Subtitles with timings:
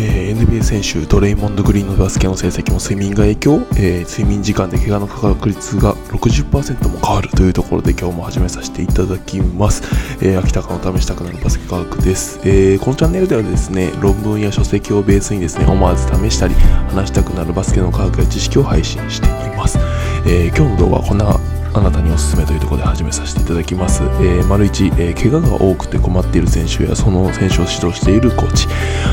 [0.00, 9.82] えー、NBA 選手ドレイモンド・グリーンのバスケの成績も睡眠が影響、えー、睡眠時間で怪我の確率が60%も変わるというところで今日も始めさせていただきます、
[10.24, 19.78] えー、秋高の試したくなるバスケ科学です、えー、このチャンネルではですね論文や書籍をベースにですね思わず試したり話したくなるバスケの科学や知識を配信しています、
[20.26, 24.02] え今日の動画はこんなあなたにおすすめというところで始めさせていただきます。
[24.02, 28.66] えー、丸1、えー、怪我が多くて困っている選手やその選手を指導しているコーチ、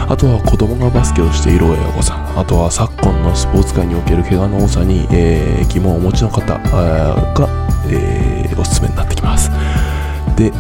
[0.10, 7.48] あとは子供がバスケをしている親御さん、あとは昨今のスポーツ界における怪我の多さに、えー、疑問をお持ちの方が、
[7.88, 9.52] え、おすすめになってきます。
[10.36, 10.52] で、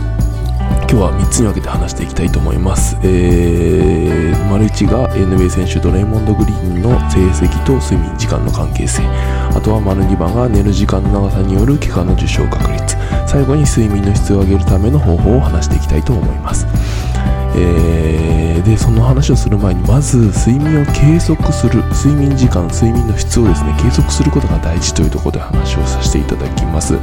[0.95, 2.95] 今日は3つに分けて話していきたいと思います。
[3.03, 9.03] えー、丸1が NBA 選手とレイモンド・グリーンの成績と睡眠時間の関係性。
[9.03, 12.95] あとは丸2番が寝る時間の長さによる怪我の受傷確率。
[13.27, 16.65] 最後に睡眠の質を上げるための方法を話していきたいと思います。
[18.65, 26.95] でその話をする前にまず睡眠を計測する睡眠時間睡眠の質をですね計測することが大事というところで話をさせていただきます、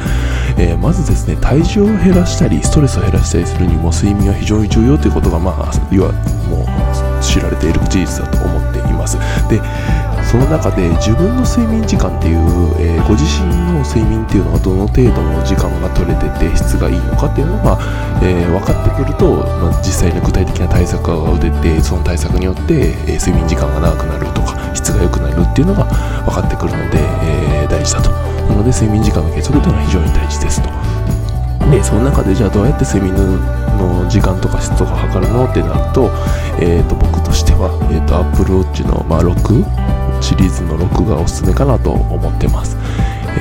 [0.58, 6.12] えー、まずですね体重を減らしたりストレスを減らしたりするにも睡眠は非常に重要ということがまあ要は
[6.50, 9.16] もう知られている事実だと思っています。
[9.48, 9.60] で
[10.32, 12.40] その中で自分の睡眠時間っていう、
[12.80, 17.76] えー、ご自身の睡眠っていうのはどの程度の時間が取れてて質がいいのかっていうのが、
[18.24, 25.84] えー、分かってくると、まあ、実際の具体的な対策が出てその対策によって、えー、睡眠時間が長くなるとか質が良くなるっていうのが
[26.24, 28.08] 分かってくるので、え大事だと。
[28.48, 30.72] なので睡眠時間の計測というのは非常に大事ですと。
[31.68, 33.12] でその中でじゃあどうやって睡眠
[33.76, 36.08] の時間とか質とか測るのってなると,、
[36.58, 42.76] えーと、僕としては、えーと、Apple Watch の、まあ、6シリーズの6がおすすめかなと思ってます。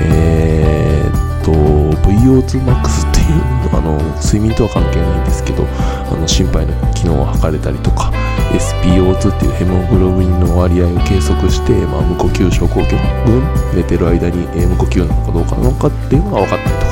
[0.00, 8.10] えー、っと、VO2max っていうあの睡眠とは関係ないんですけど、あの心肺の機能を測れたりとか、
[8.52, 12.88] SPO2 っていうヘモグロビンの割合を計測して、まあ、無呼吸症候群、
[13.74, 16.91] 寝てる間に、無呼吸なのかどうかなのかっていうのが分かったりとか、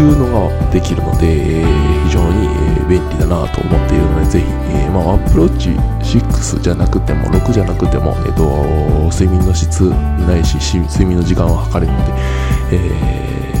[0.00, 2.48] いうのができるので、えー、非常に、
[2.88, 5.70] 便利だなと思っているので、ぜひ、えー、まあ、アプローチ
[6.18, 12.12] 6じゃなくても、6じゃなくても、えーと、睡眠の質ないし、睡眠の時間を測れるので、
[12.72, 13.54] え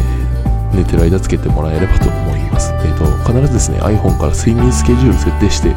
[0.72, 2.72] ー、寝てる間つけてもらえればと思います。
[2.84, 5.74] えーと、必ずですね、iPhone から睡眠スケジュール設定して、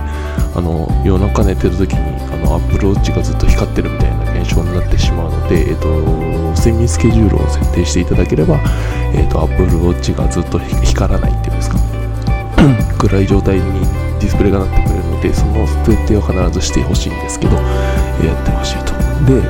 [0.55, 1.99] あの夜中寝てる時に
[2.31, 4.14] あのアップルウォッチがずっと光ってるみたいな
[4.53, 5.89] 象になってしまうので、えーと、
[6.59, 8.59] 睡眠スケジュールを設定していただければ、
[9.13, 11.77] えーと、アップルウォッチがずっと光らないっていうんですか。
[12.97, 13.61] 暗い状態に
[14.19, 18.93] ディスプレイがなってくれるのでその設定を必ずしてほしいんですけど、やってほしいと。
[19.25, 19.41] で、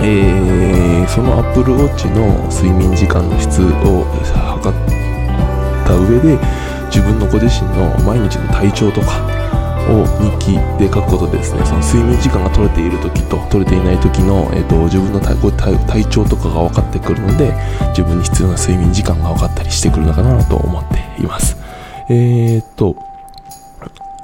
[0.00, 4.78] えー、そのアップルウォッチの睡眠時間の質を測っ
[5.86, 6.38] た上で
[6.86, 9.41] 自分のご自身の毎日の体調とか
[9.90, 17.52] を日記で書くことでですねその睡眠時間が取れている時と取れていない時の、えーと、自分の体調とかが分かってくるので
[17.88, 21.56] 自分に必要な睡眠時間が分かったりしてくるのかなと思っています
[22.08, 22.96] えっ、と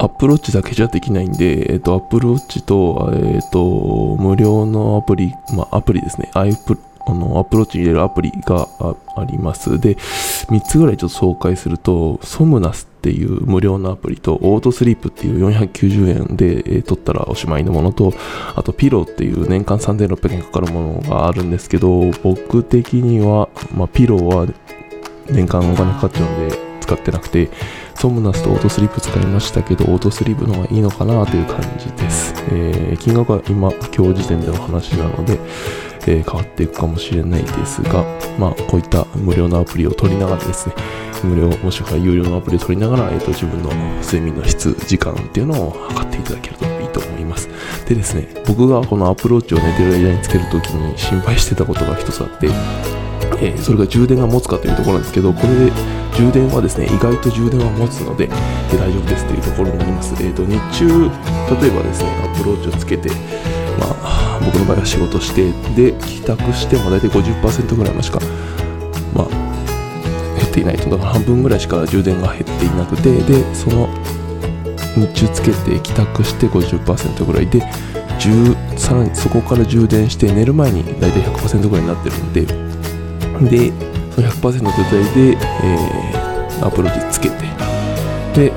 [0.01, 6.31] アップルウォッチだけじゃできないんで、えっ、と、アップルウォッチと、えっ、と、無料のアプリ、まあ、アプリですね。
[6.35, 6.45] あ
[7.13, 9.81] の、アップルウォッチに入れるアプリがあります。
[9.81, 18.13] で、3つぐらいちょっと紹介すると、ソムナスっていう無料のアプリと、オートスリープっていう490円で、えー、取ったらおしまいのものと、
[18.57, 24.47] あとピローっていう年間3600円かかるものがあるんですけど、僕的には、まあ、ピローは
[25.31, 27.49] 年間お金かかっちゃうんで使ってなくて、
[27.95, 32.35] ソムナスとオートスリープ使いましたけど、オートスリープの方がいいのかなという感じです。
[32.51, 35.39] えー、金額は今、今日時点での話なので、
[36.07, 38.05] 変わっていくかもしれないですが、
[38.39, 40.75] まあ、こういった無料のアプリを取りながらですね、
[41.25, 43.71] 無料もしくは有料のアプリを取りながら、えーと、自分の
[44.03, 47.49] 睡眠の質、時間っていうのを測っていただけるといいと思います。
[47.87, 52.49] でですね、僕がこのアプローチを寝てる間につけるときに心配してたことが一つあって、
[53.41, 55.73] えー、それが充電が持つかというところなんですけど、これで
[56.17, 60.15] 充電はですね、意外と充電は持つので、えー、大丈夫ですというところになります。
[60.23, 60.89] えーと、日中、
[61.63, 63.11] 例えばですね、アプローチをつけて、
[63.79, 68.19] まあ、僕の場合は仕事してで帰宅しても大体50%ぐらいましか、
[69.15, 69.48] まあ、
[70.59, 73.89] ていないとだから半分ぐらいしか充電が減っていなくてでその
[74.97, 77.61] 日中つけて帰宅して50%ぐらいで
[78.77, 83.73] さらにそこから充電して寝る前に大体100%ぐらいになってるんでで
[84.17, 87.37] 100%の状態で、えー、アプローチつけて
[88.35, 88.53] で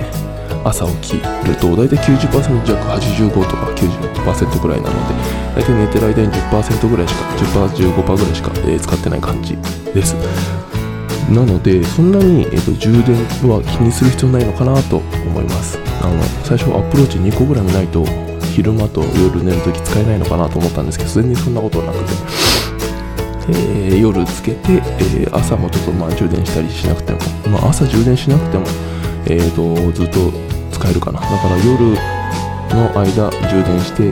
[0.63, 4.95] 朝起きると大体90%弱85とか90%ぐらいなの
[5.56, 9.56] で大体寝てる間に10%ぐらいしか10%、15%ぐらいしか、えー、使ってない感じ
[9.94, 10.15] です。
[11.31, 13.16] なのでそんなに、えーと、充電
[13.50, 15.80] は気にする必要ないのかなと思います。
[16.01, 18.04] あの最初アプローチ2個ぐらいないと
[18.54, 22.06] 昼間と夜寝るとき使えないのかなと思ったんですけど全然そんなことなくて、
[23.50, 28.66] えー、夜つけて、えー、朝もちょっとまあ充電したりしなくても、まあ、朝充電しなくても、
[29.25, 30.31] えーと、ずっと
[30.72, 31.19] 使えるかな。
[31.22, 31.95] だから夜
[32.75, 34.12] の間充電して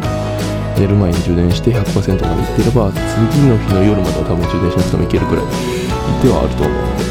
[0.79, 5.45] 寝る前に充電して100%までいってれば次の日の夜までは多分充電しなくてもいけるくらい
[6.23, 7.08] ではあると思うので、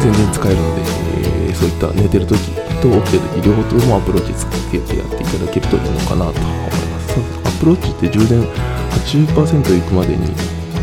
[0.00, 2.38] 全然使えるので、えー、そういった寝てる時
[2.80, 7.18] と起きてる時両方ともアップルウォッチつけてやっていただけるといいのかなと思います。
[7.44, 8.42] アップルウォッチって充電
[8.90, 10.26] 80%いくまでに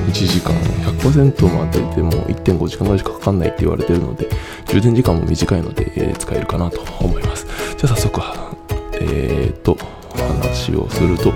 [0.08, 0.54] 1時間
[1.00, 4.28] 100%のあたりでも1.5時間ぐらいしかかかんないって言われてるので
[4.68, 7.48] 充電時間も短いので、えー、使えるかなと思います。
[7.78, 8.22] じゃあ早速
[9.00, 9.78] えーと
[10.16, 11.30] 話をすると、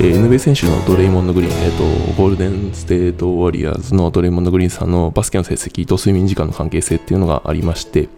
[0.00, 8.08] えー、NBA 選手のドレイモンド・グリーン、えーと、ゴールデン・ステート・ウォリアーズのドレイモンド・グリーンさんのバスケの成績と睡眠時間の関係性っていうのがありまして、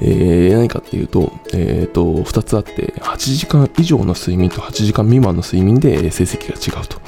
[0.00, 7.00] えー、何かっていうと、えーと、2つあって8時間以上の睡眠と8時間未満の睡眠で成績が違うと。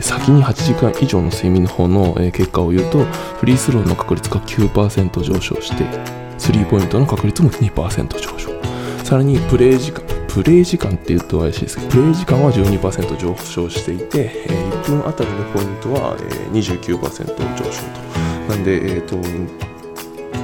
[0.00, 3.04] 先に8時間以上の睡眠の方の結果を言うと
[3.38, 5.84] フリースローの確率が9%上昇して
[6.38, 8.50] スリーポイントの確率も2%上昇
[9.04, 18.54] さらにプレイ時間プレイ時間っていうと怪しいですけどプレイ時間は12%上昇していて、え1分あたりのポイントは、えー29%上昇と。
[18.54, 19.16] なんで、えーと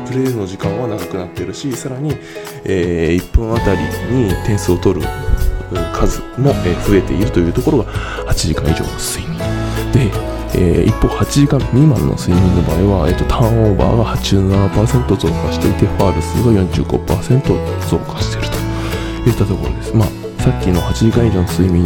[0.06, 2.14] プレーの時間は長くなってるしさらに、
[2.64, 3.80] えー、1分あたり
[4.10, 5.06] に点数を取る
[5.92, 7.84] 数も、え増えているというところが
[8.32, 9.38] 8時間以上の睡眠。
[9.92, 10.10] で、
[10.54, 18.61] えー、一方8時間未満の睡眠の場合は、えーと、ターンオーバーが87%増加していてファール数が45%増加していると。
[19.30, 20.08] いったところですまあ
[20.42, 21.84] さっきの8時間以上の睡眠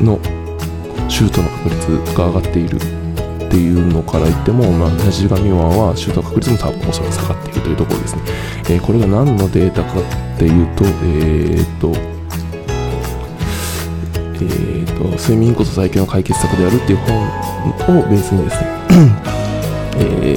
[0.00, 0.18] の
[1.08, 2.76] シュートの確率が上がっている
[3.48, 8.22] っていうのから言っても、まあ、8時間未満はシュート確率も多分おそらく下がっているというところですね。
[8.70, 11.92] えー、これが何のデータかっていうと、えー、っと、
[14.34, 16.98] えー、っと、睡眠こそ最強の解決策であるっていう
[17.86, 18.68] 本をベースにですね、
[19.96, 20.36] え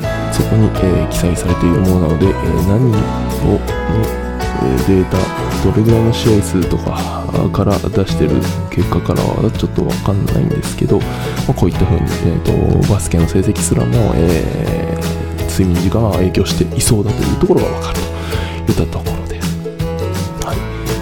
[0.00, 4.21] ー、そこに、えー、記載されているものなので、えー、何をの、
[4.86, 5.16] データ、
[5.64, 7.22] どれぐらいの試合数とか、
[7.52, 8.30] から出してる
[8.70, 11.06] 結果からはちょっとわかんないんですけど、ま
[11.50, 17.98] あ、こういった風に、えーと、バスケの成績すらも、えー、睡眠時間は影響していそうだというところがわかる
[18.66, 19.58] といったところです。
[20.44, 20.54] は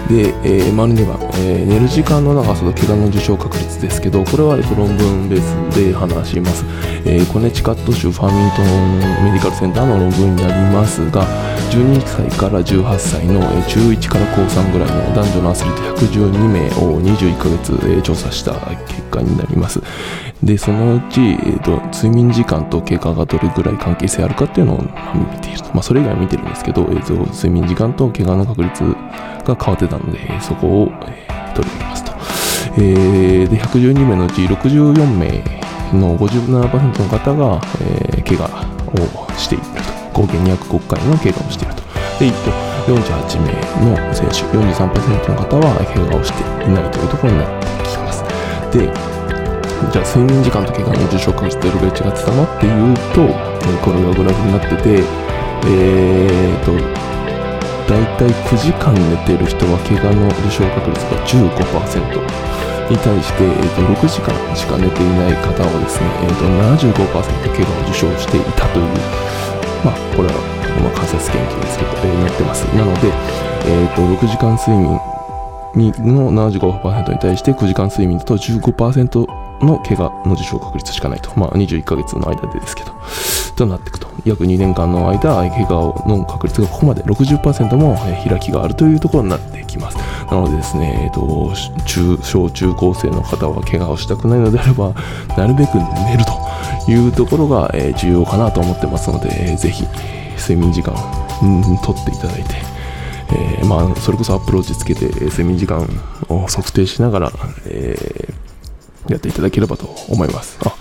[0.09, 6.65] い、で、えー、丸2番、えー、寝る時間の長さと怪我の受傷確率ですけど、これは、えー、と論文ベースで話します。
[7.03, 11.25] えー、コネチカット州ファミントンメディカルセンターの論文になりますが、
[11.71, 18.53] 12歳から18歳の中1から高3ぐらいの男女のアスリート112名を21ヶ月調査した
[18.87, 19.81] 結果になります。
[20.43, 25.69] で、そのうち、えーと、睡眠時間と経過がどれぐらい関係性あるかっていうのを見ていると。
[25.73, 32.11] まあ、それ以外見てるんですけど、えーと、睡眠時間と経過の確率が変わってたので、そこを、え、取り上げますと。
[32.75, 35.27] えー、で、112名のうち64名
[35.97, 39.80] の57%の方が、えー、怪我をしている。
[40.13, 41.81] 合計205回の怪我をしていると。
[42.19, 42.51] で、一方、
[42.87, 43.53] 48名
[43.85, 48.23] の選手、43%の方は怪我をしていないというところになってきます。
[48.71, 48.85] で、
[49.89, 53.25] じゃあ睡眠時間と怪我の重症化率どれぐらい違ってたのっていうと、
[53.81, 55.03] これがグラフになってて、
[55.65, 56.73] えーと、
[57.89, 62.51] 大体9時間寝てる人は怪我の受傷確率が15%
[62.89, 66.45] に対して、えー、と6時間しか寝ていない方はですね、えー、と
[66.77, 68.87] 75%怪我を受傷していたという
[69.83, 70.35] まあ、これは、
[70.81, 72.63] まあ、仮説研究ですけど、えー、なってます。
[72.75, 73.07] なので、
[73.65, 74.99] えーと、6時間睡眠
[75.75, 81.31] にの75%に対して9時間睡眠だと15%の怪我の受傷確率しかないと。
[81.39, 82.93] まあ、21ヶ月の間でですけど、
[83.55, 84.10] となっていくと。
[84.25, 87.97] 約2年間の間、怪我の確率がここまで60%も
[88.27, 89.97] 開きがあるというところになってきます。
[90.31, 91.51] なのでですね、えっ、と、
[91.85, 94.93] 中、小中高生の方は怪我をしたくないのであれば、
[95.37, 96.41] なるべく寝ると。
[96.87, 99.85] いうところが、重要かなと思ってますので、ぜひ
[100.37, 100.93] 睡眠時間、
[101.43, 102.55] うん、取っていただいて、
[103.33, 105.87] えー、まあ、それこそアプローチつけて睡眠時間
[106.27, 107.31] を測定しながら、
[107.65, 110.57] えー、やっていただければと思います。
[110.65, 110.75] あ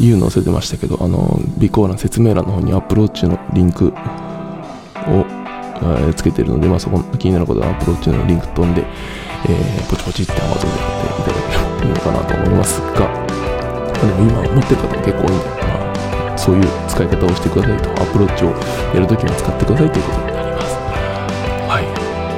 [0.00, 13.24] 言うの忘れてましたけど、あの、備考欄、説明欄の方にアプローチのリンクを、えー、つけてるので、まあ、そこ気になることはアップルウォッチのリンク飛んで、えー、ポチポチって Amazon でやっていただければいいのかなと思いますが、
[14.00, 18.48] でも今持ってる方も結構多いんで、まあ、そういう使い方をしてくださいと、アップルウォッチを
[18.94, 20.74] やるときに使ってくださいということになります。
[21.68, 21.84] はい。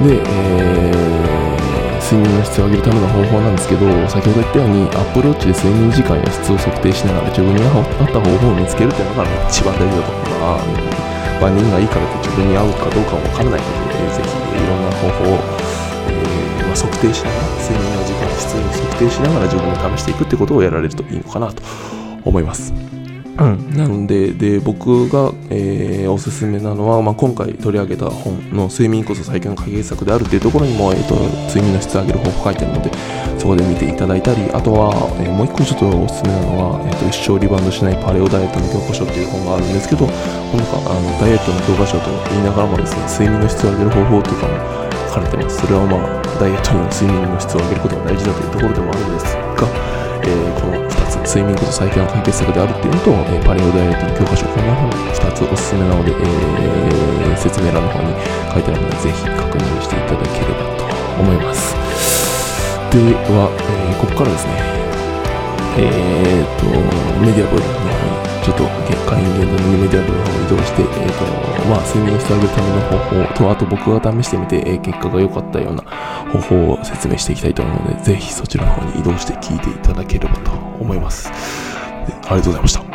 [0.03, 1.26] で、えー、
[2.23, 10.39] の質を上げるための方法なんですけど、先ほど言ったように、アップルウォッチで睡眠時間や質を測定しながら自分に合った方法を見つけるというのが一番大事だと思う。
[10.39, 15.39] まあ、万人がいいからって自分に合うかどうかはわからないので、ぜひいろんな方法を、
[16.09, 16.27] え
[16.77, 21.61] 測定しながら睡眠の時間や質を測定しながら自分で試していくってことをやられるといいのかなと
[22.23, 22.96] 思います
[23.39, 31.13] うん、なのでで僕が、えー、おすすめなのは、まあ、今回取り上げた本の「睡眠こそ最強の解決策である」っていうところにも、えーと、
[31.47, 32.91] 睡眠の質を上げる方法書いてあるので
[33.37, 34.89] そこで見ていただいたりあとは、
[35.21, 44.57] えー、もう一個ちょっとおすすめなのは、えーと「一生リバウンドしないパレオダイエットの教科書」っていう本があるんですけどなんかあのダイエットの教科書と言いながらもですね睡眠の質を上げる方法とかも
[45.13, 45.61] 書かれてます。
[45.61, 58.13] それはまあダイエットにも睡眠の質を上げることが大事だというところでもあるんですが、えー、この2つ睡眠こそ最強の解決策であるっていうのと、えー、パレオダイエットの教科書、この本2つおすすめなので、えー、説明欄の方に
[58.53, 60.85] 書いてあるので、ぜひ確認していただければと
[61.21, 61.75] 思います。
[62.91, 62.99] で
[63.33, 64.53] は、えー、ここからですね、
[65.77, 66.65] えーと、
[67.21, 67.96] メディアボイルの
[68.47, 70.89] ちょっと会員限度のメディア部の方を移動して、えー
[71.59, 75.83] とまあ、睡眠してあげるための方法と、あと僕が試してみて、えー、結果が良かったような
[76.31, 81.29] 方法を説明していきたいと思うので、ぜひそちらの方に移動して聞いていただければと思います。
[81.29, 82.86] ありがとうございました。